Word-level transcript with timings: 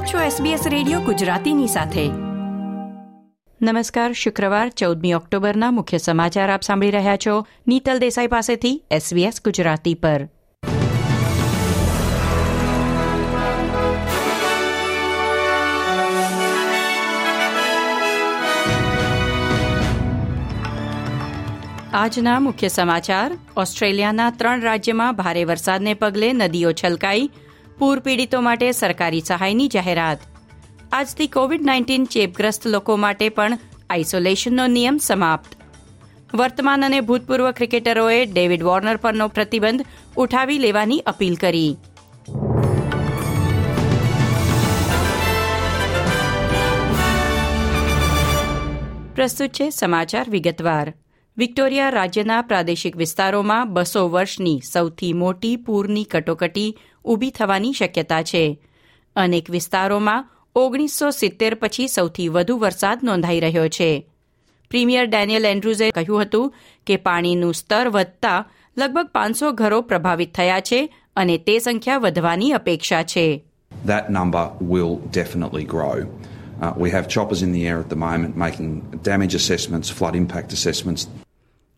આપ 0.00 0.06
છો 0.06 0.18
SBS 0.18 0.68
radio 0.68 1.00
ગુજરાતીની 1.00 1.66
સાથે. 1.66 2.08
નમસ્કાર, 3.62 4.12
શુક્રવાર, 4.12 4.68
ચૌદમી 4.68 5.12
ઓક્ટોબરના 5.12 5.70
મુખ્ય 5.70 5.98
સમાચાર 5.98 6.52
આપ 6.52 6.62
સાંભળી 6.62 6.90
રહ્યા 6.90 7.16
છો. 7.16 7.46
નીતલ 7.68 7.98
દેસાઈ 7.98 8.26
પાસેથી 8.26 8.82
SBS 8.92 9.32
ગુજરાતી 9.44 9.94
પર. 9.94 10.28
આજના 21.92 22.40
મુખ્ય 22.40 22.68
સમાચાર, 22.68 23.38
ઓસ્ટ્રેલિયાના 23.56 24.30
ત્રણ 24.30 24.60
રાજ્યમાં 24.60 25.16
ભારે 25.16 25.44
વરસાદને 25.44 25.94
પગલે 25.94 26.32
નદીઓ 26.32 26.72
છલકાઈ. 26.72 27.30
પૂર 27.80 27.98
પીડિતો 27.98 28.40
માટે 28.40 28.72
સરકારી 28.72 29.20
સહાયની 29.20 29.68
જાહેરાત. 29.68 30.18
આજથી 30.92 31.26
કોવિડ 31.26 31.64
નાઇન્ટીન 31.64 32.04
ચેપગ્રસ્ત 32.04 32.66
લોકો 32.66 32.96
માટે 32.96 33.28
પણ 33.28 33.58
આઇસોલેશનનો 33.90 34.66
નિયમ 34.66 34.96
સમાપ્ત. 34.96 35.56
વર્તમાન 36.34 36.84
અને 36.84 37.00
ભૂતપૂર્વ 37.00 37.50
ક્રિકેટરોએ 37.50 38.26
ડેવિડ 38.26 38.62
વોર્નર 38.62 38.96
પરનો 38.96 39.28
પ્રતિબંધ 39.28 39.84
ઉઠાવી 40.16 40.58
લેવાની 40.58 40.98
અપીલ 40.98 41.34
કરી. 41.34 41.76
પ્રસ્તુત 49.14 49.50
છે 49.50 49.70
સમાચાર 49.70 50.30
વિગતવાર. 50.30 50.94
વિક્ટોરિયા 51.36 51.90
રાજ્યના 51.90 52.42
પ્રાદેશિક 52.42 52.96
વિસ્તારોમાં 52.96 53.72
બસો 53.72 54.08
વર્ષની 54.08 54.60
સૌથી 54.72 55.12
મોટી 55.12 55.56
પૂરની 55.56 56.04
કટોકટી 56.04 56.78
ઊભી 57.04 57.30
થવાની 57.30 57.72
શક્યતા 57.72 58.22
છે 58.22 58.44
અનેક 59.16 59.50
વિસ્તારોમાં 59.50 60.28
ઓગણીસો 60.56 61.10
સિત્તેર 61.10 61.54
પછી 61.54 61.88
સૌથી 61.88 62.28
વધુ 62.28 62.58
વરસાદ 62.58 62.98
નોંધાઈ 63.02 63.40
રહ્યો 63.40 63.68
છે 63.68 63.90
પ્રીમિયર 64.70 65.06
ડેનિયલ 65.06 65.44
એન્ડ્રુઝે 65.44 65.90
કહ્યું 65.90 66.24
હતું 66.24 66.52
કે 66.86 66.96
પાણીનું 66.96 67.54
સ્તર 67.54 67.88
વધતા 67.88 68.40
લગભગ 68.76 69.08
પાંચસો 69.12 69.52
ઘરો 69.52 69.78
પ્રભાવિત 69.82 70.32
થયા 70.32 70.60
છે 70.60 70.80
અને 71.16 71.36
તે 71.38 71.54
સંખ્યા 71.60 71.98
વધવાની 71.98 72.52
અપેક્ષા 72.52 73.04
છે 73.04 73.26
That 73.86 74.10
number 74.10 74.44
will 74.62 74.94
definitely 75.12 75.64
grow. 75.64 75.96
Uh, 76.60 76.74
we 76.76 76.90
have 76.90 77.08
choppers 77.08 77.40
in 77.42 77.52
the 77.52 77.66
air 77.66 77.78
at 77.78 77.88
the 77.88 77.96
moment 77.98 78.36
making 78.36 78.70
damage 79.02 79.34
assessments, 79.34 79.88
flood 79.90 80.14
impact 80.14 80.52
assessments. 80.52 81.08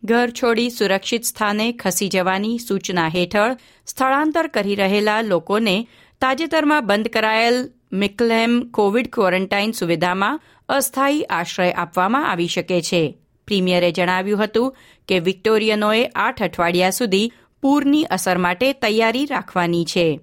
ઘર 0.05 0.29
છોડી 0.29 0.69
સુરક્ષિત 0.69 1.23
સ્થાને 1.23 1.71
ખસી 1.71 2.09
જવાની 2.09 2.57
સૂચના 2.57 3.07
હેઠળ 3.07 3.57
સ્થળાંતર 3.85 4.47
કરી 4.47 4.75
રહેલા 4.75 5.21
લોકોને 5.21 5.87
તાજેતરમાં 6.21 6.87
બંધ 6.87 7.07
કરાયેલ 7.07 7.59
મિકલેમ 7.93 8.61
કોવિડ 8.69 9.07
ક્વોરન્ટાઇન 9.13 9.71
સુવિધામાં 9.71 10.41
અસ્થાયી 10.69 11.23
આશ્રય 11.23 11.71
આપવામાં 11.71 12.31
આવી 12.31 12.47
શકે 12.47 12.81
છે. 12.81 13.17
પ્રીમિયરે 13.47 13.91
જણાવ્યું 13.91 14.43
હતું 14.43 14.75
કે 15.07 15.19
વિક્ટોરિયનોએ 15.19 16.05
આઠ 16.15 16.43
અઠવાડિયા 16.43 16.89
સુધી 16.89 17.31
પૂરની 17.61 18.03
અસર 18.03 18.37
માટે 18.37 18.73
તૈયારી 18.73 19.25
રાખવાની 19.25 19.85
છે. 19.85 20.19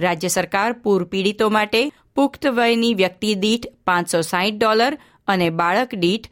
રાજ્ય 0.00 0.28
સરકાર 0.28 0.72
પૂર 0.72 1.04
પીડિતો 1.04 1.50
માટે 1.50 1.92
પુખ્ત 2.14 2.46
વયની 2.46 2.94
વ્યક્તિ 2.94 3.34
દીઠ 3.34 3.66
પાંચસો 3.86 4.20
સાહીઠ 4.20 4.54
ડોલર 4.54 4.98
અને 5.26 5.50
બાળક 5.50 5.94
દીઠ 5.94 6.30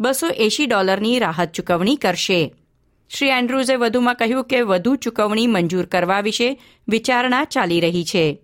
બસો 0.00 0.28
એંશી 0.28 0.66
ડોલરની 0.66 1.18
રાહત 1.18 1.52
ચૂકવણી 1.52 1.96
કરશે. 1.96 2.54
શ્રી 3.10 3.28
એન્ડ્રુઝે 3.28 3.74
વધુમાં 3.74 4.14
કહ્યું 4.14 4.44
કે 4.44 4.60
વધુ 4.60 4.96
ચૂકવણી 4.96 5.46
મંજૂર 5.46 5.86
કરવા 5.86 6.20
વિશે 6.20 6.62
વિચારણા 6.88 7.44
ચાલી 7.44 7.80
રહી 7.80 8.04
છે. 8.04 8.38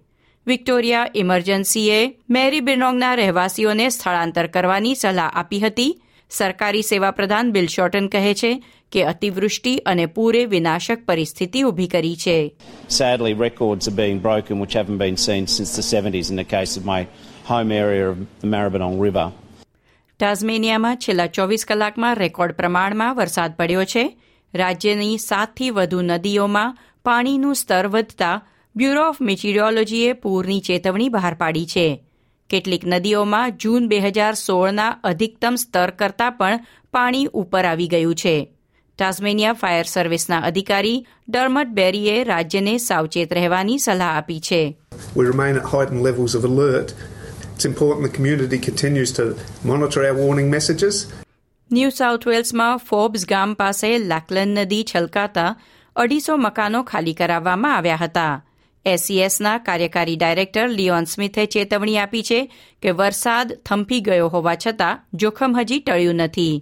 વિક્ટોરિયા 0.46 1.06
ઇમરજન્સીએ 1.14 2.14
મેરી 2.30 2.60
બિનોંગના 2.60 3.14
રહેવાસીઓને 3.14 3.88
સ્થળાંતર 3.88 4.46
કરવાની 4.46 4.94
સલાહ 4.94 5.30
આપી 5.34 5.60
હતી. 5.60 6.00
સરકારી 6.30 6.82
સેવા 6.82 7.10
પ્રધાન 7.10 7.52
બિલ 7.52 7.66
શોર્ટન 7.66 8.06
કહે 8.06 8.34
છે 8.34 8.62
કે 8.92 9.04
અતિવૃષ્ટિ 9.04 9.76
અને 9.76 10.06
પૂરે 10.06 10.44
વિનાશક 10.44 10.98
પરિસ્થિતિ 11.06 11.62
ઊભી 11.62 11.86
કરી 11.86 12.16
છે. 12.16 12.54
Sadly, 12.90 13.34
records 13.40 13.88
are 13.88 13.96
being 13.96 14.20
broken 14.22 14.60
which 14.60 14.76
haven't 14.76 14.98
been 14.98 15.16
seen 15.16 15.44
since 15.46 15.74
the 15.80 15.96
70s 15.96 16.30
in 16.30 16.36
the 16.36 16.44
case 16.44 16.76
of 16.76 16.84
my 16.84 17.02
home 17.50 17.72
area 17.72 18.08
of 18.10 18.16
the 18.44 18.56
Maribyrnong 18.56 19.04
River. 19.04 19.45
ટાઝમેનિયામાં 20.20 20.96
છેલ્લા 20.96 21.26
ચોવીસ 21.26 21.64
કલાકમાં 21.64 22.16
રેકોર્ડ 22.16 22.52
પ્રમાણમાં 22.52 23.16
વરસાદ 23.16 23.56
પડ્યો 23.56 23.84
છે. 23.84 24.04
રાજ્યની 24.54 25.18
સાતથી 25.18 25.70
વધુ 25.70 26.00
નદીઓમાં 26.00 26.78
પાણીનું 27.04 27.54
સ્તર 27.54 27.86
વધતા 27.86 28.44
બ્યુરો 28.76 29.08
ઓફ 29.08 29.20
મિટીરિયોલોજીએ 29.20 30.12
પૂરની 30.12 30.60
ચેતવણી 30.60 31.08
બહાર 31.08 31.34
પાડી 31.34 31.66
છે. 31.66 32.04
કેટલીક 32.50 32.86
નદીઓમાં 32.86 33.56
જૂન 33.56 33.88
બે 33.88 33.98
હજાર 34.00 34.34
સોળના 34.34 34.88
અધિકતમ 35.04 35.54
સ્તર 35.54 35.90
કરતાં 35.90 36.32
પણ 36.32 36.60
પાણી 36.92 37.26
ઉપર 37.32 37.64
આવી 37.64 37.88
ગયું 37.88 38.14
છે. 38.14 38.52
ટાઝમેનિયા 38.98 39.52
ફાયર 39.52 39.84
સર્વિસના 39.84 40.38
અધિકારી 40.38 41.06
ડર્મટ 41.28 41.66
બેરીએ 41.66 42.24
રાજ્યને 42.24 42.78
સાવચેત 42.78 43.32
રહેવાની 43.32 43.78
સલાહ 43.78 44.16
આપી 44.16 44.40
છે. 44.40 44.76
We 45.16 45.26
remain 45.26 45.60
at 45.60 45.68
heightened 45.74 46.02
levels 46.08 46.34
of 46.34 46.44
alert. 46.44 47.15
It's 47.56 47.64
important 47.64 48.02
the 48.02 48.14
community 48.16 48.58
continues 48.58 49.12
to 49.12 49.24
monitor 49.64 50.00
our 50.04 50.14
warning 50.14 50.48
messages. 50.50 50.96
New 51.70 51.90
South 51.90 52.24
વેલ્સમાં 52.26 52.82
Forbes 52.88 53.22
ગામ 53.26 53.54
પાસે 53.54 53.90
લાકલન 54.10 54.50
નદી 54.56 54.84
છલકાતા 54.84 55.52
અઢીસો 55.96 56.34
મકાનો 56.38 56.82
ખાલી 56.82 57.14
કરાવવામાં 57.14 57.76
આવ્યા 57.76 58.02
હતા 58.02 58.34
એસસીએસના 58.86 59.54
કાર્યકારી 59.58 60.16
ડાયરેક્ટર 60.16 60.66
લિયોન 60.74 61.08
સ્મિથે 61.12 61.46
ચેતવણી 61.46 61.96
આપી 61.98 62.22
છે 62.22 62.40
કે 62.82 62.94
વરસાદ 63.00 63.54
થંભી 63.66 64.00
ગયો 64.00 64.28
હોવા 64.28 64.56
છતાં 64.56 65.00
જોખમ 65.14 65.56
હજી 65.60 65.80
ટળ્યું 65.80 66.20
નથી 66.22 66.54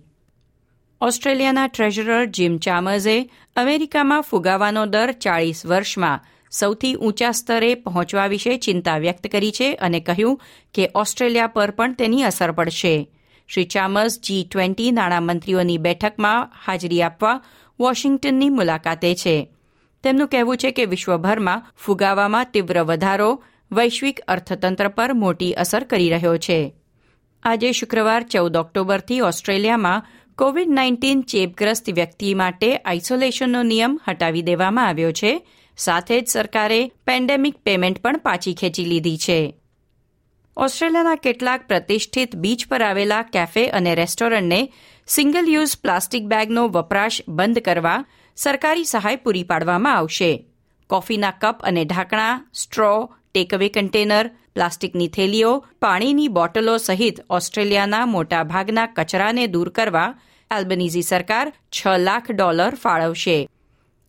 ઓસ્ટ્રેલિયાના 1.01 1.69
ટ્રેઝરર 1.69 2.25
જીમ 2.37 2.55
ચામર્સે 2.59 3.17
અમેરિકામાં 3.57 4.29
ફુગાવાનો 4.31 4.87
દર 4.87 5.17
ચાળીસ 5.25 5.67
વર્ષમાં 5.67 6.25
સૌથી 6.55 6.95
ઊંચા 6.95 7.31
સ્તરે 7.31 7.75
પહોંચવા 7.75 8.27
વિશે 8.27 8.57
ચિંતા 8.57 8.99
વ્યક્ત 8.99 9.27
કરી 9.27 9.53
છે 9.53 9.75
અને 9.75 10.01
કહ્યું 10.01 10.41
કે 10.75 10.91
ઓસ્ટ્રેલિયા 10.95 11.47
પર 11.47 11.71
પણ 11.71 11.95
તેની 11.95 12.23
અસર 12.23 12.53
પડશે. 12.53 13.11
શ્રી 13.49 13.65
ચામર્સ 13.65 14.21
જી 14.21 14.49
ટ્વેન્ટી 14.53 14.93
નાણામંત્રીઓની 14.93 15.79
બેઠકમાં 15.79 16.51
હાજરી 16.67 17.03
આપવા 17.03 17.41
વોશિંગ્ટનની 17.81 18.49
મુલાકાતે 18.49 19.15
છે. 19.15 19.49
તેમનું 20.03 20.29
કહેવું 20.29 20.57
છે 20.57 20.71
કે 20.71 20.85
વિશ્વભરમાં 20.85 21.73
ફુગાવામાં 21.77 22.45
તીવ્ર 22.45 22.83
વધારો 22.83 23.45
વૈશ્વિક 23.73 24.21
અર્થતંત્ર 24.21 24.89
પર 24.89 25.13
મોટી 25.13 25.53
અસર 25.53 25.85
કરી 25.85 26.11
રહ્યો 26.11 26.37
છે. 26.37 26.75
આજે 27.43 27.73
શુક્રવાર 27.73 28.23
ચૌદ 28.23 28.57
ઓક્ટોબરથી 28.57 29.21
ઓસ્ટ્રેલિયામાં 29.21 30.07
કોવિડ 30.39 30.69
નાઇન્ટીન 30.69 31.23
ચેપગ્રસ્ત 31.23 31.91
વ્યક્તિ 31.91 32.35
માટે 32.35 32.77
આઇસોલેશનનો 32.77 33.63
નિયમ 33.63 34.01
હટાવી 34.09 34.43
દેવામાં 34.43 34.89
આવ્યો 34.89 35.13
છે. 35.13 35.49
સાથે 35.77 36.21
જ 36.21 36.29
સરકારે 36.29 36.93
પેન્ડેમિક 37.07 37.57
પેમેન્ટ 37.57 37.99
પણ 37.99 38.17
પાછી 38.17 38.55
ખેંચી 38.55 38.85
લીધી 38.85 39.19
છે. 39.19 39.61
ઓસ્ટ્રેલિયાના 40.57 41.15
કેટલાક 41.15 41.67
પ્રતિષ્ઠિત 41.69 42.37
બીચ 42.37 42.67
પર 42.69 42.83
આવેલા 42.83 43.23
કેફે 43.23 43.69
અને 43.69 43.95
રેસ્ટોરન્ટને 43.95 44.73
સિંગલ 45.07 45.49
યુઝ 45.49 45.77
પ્લાસ્ટિક 45.79 46.25
બેગનો 46.25 46.69
વપરાશ 46.69 47.21
બંધ 47.29 47.59
કરવા 47.59 48.05
સરકારી 48.37 48.85
સહાય 48.85 49.17
પૂરી 49.17 49.43
પાડવામાં 49.43 49.97
આવશે. 49.97 50.47
કોફીના 50.87 51.31
કપ 51.31 51.57
અને 51.63 51.85
ઢાંકણા, 51.85 52.51
સ્ટ્રો, 52.55 53.15
ટેકઅવે 53.35 53.69
કન્ટેનર, 53.69 54.31
પ્લાસ્ટિકની 54.55 55.09
થેલીઓ, 55.09 55.67
પાણીની 55.83 56.29
બોટલો 56.29 56.77
સહિત 56.77 57.21
ઓસ્ટ્રેલિયાના 57.31 58.07
મોટાભાગના 58.07 58.87
કચરાને 58.87 59.47
દૂર 59.47 59.69
કરવા 59.69 60.15
એલ્બનીઝી 60.59 61.03
સરકાર 61.03 61.53
છ 61.77 61.87
લાખ 61.99 62.31
ડોલર 62.31 62.75
ફાળવશે. 62.75 63.49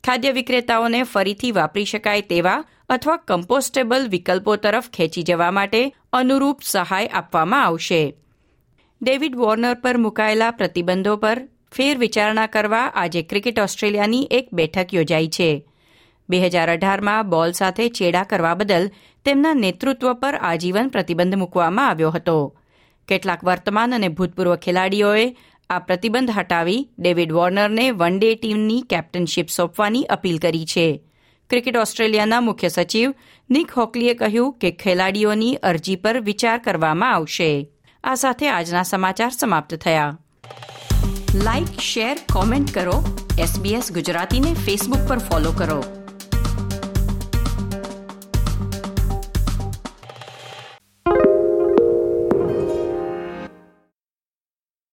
ખાદ્ય 0.05 0.31
વિક્રેતાઓને 0.31 1.03
ફરીથી 1.03 1.51
વાપરી 1.51 1.85
શકાય 1.85 2.21
તેવા 2.21 2.63
અથવા 2.89 3.17
કમ્પોસ્ટેબલ 3.17 4.07
વિકલ્પો 4.07 4.55
તરફ 4.55 4.89
ખેંચી 4.89 5.23
જવા 5.23 5.51
માટે 5.51 5.95
અનુરૂપ 6.13 6.59
સહાય 6.63 7.07
આપવામાં 7.07 7.65
આવશે. 7.65 8.15
ડેવિડ 9.01 9.35
વોર્નર 9.35 9.73
પર 9.73 9.97
મુકાયેલા 9.97 10.51
પ્રતિબંધો 10.51 11.15
પર 11.15 11.47
ફેર 11.71 11.97
વિચારણા 11.97 12.47
કરવા 12.47 12.91
આજે 12.95 13.21
ક્રિકેટ 13.21 13.59
ઓસ્ટ્રેલિયાની 13.59 14.27
એક 14.31 14.47
બેઠક 14.53 14.93
યોજાઈ 14.93 15.27
છે. 15.27 15.65
બે 16.29 16.39
હજાર 16.39 16.71
અઢારમાં 16.71 17.29
બોલ 17.29 17.51
સાથે 17.51 17.89
ચેડા 17.89 18.23
કરવા 18.23 18.55
બદલ 18.55 18.91
તેમના 19.25 19.53
નેતૃત્વ 19.53 20.13
પર 20.13 20.35
આજીવન 20.35 20.87
પ્રતિબંધ 20.87 21.35
મૂકવામાં 21.35 21.89
આવ્યો 21.89 22.09
હતો. 22.09 22.57
કેટલાક 23.07 23.43
વર્તમાન 23.43 23.95
અને 23.95 24.07
ભૂતપૂર્વ 24.07 24.55
ખેલાડીઓએ 24.55 25.35
આ 25.69 25.79
પ્રતિબંધ 25.79 26.31
હટાવી 26.31 26.89
ડેવિડ 26.99 27.31
વોર્નરને 27.31 27.91
વન 27.91 28.19
ડે 28.19 28.35
ટીમની 28.35 28.81
કેપ્ટનશીપ 28.81 29.49
સોંપવાની 29.49 30.03
અપીલ 30.03 30.37
કરી 30.37 30.65
છે. 30.65 31.01
ક્રિકેટ 31.49 31.77
ઓસ્ટ્રેલિયાના 31.77 32.41
મુખ્ય 32.41 32.69
સચિવ 32.69 33.13
નિક 33.49 33.71
હોકલીએ 33.71 34.13
કહ્યું 34.13 34.53
કે 34.53 34.71
ખેલાડીઓની 34.71 35.55
અરજી 35.55 35.95
પર 35.95 36.19
વિચાર 36.19 36.57
કરવામાં 36.57 37.13
આવશે. 37.13 37.69
આ 38.03 38.15
સાથે 38.15 38.49
આજના 38.49 38.83
સમાચાર 38.83 39.29
સમાપ્ત 39.29 39.75
થયા. 39.75 40.17
લાઇક 41.35 41.79
શેર, 41.79 42.17
કોમેન્ટ 42.33 42.73
કરો. 42.73 43.27
એસબીએસ 43.39 43.91
ગુજરાતીને 43.91 44.53
ફેસબુક 44.53 45.09
પર 45.09 45.17
ફોલો 45.17 45.51
કરો. 45.51 46.04